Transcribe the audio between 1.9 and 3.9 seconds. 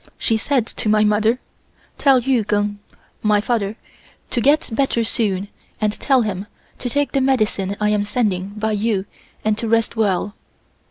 "Tell Yu Keng (my father)